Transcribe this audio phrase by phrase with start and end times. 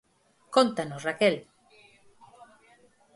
[0.55, 1.35] Cóntanos, Raquel.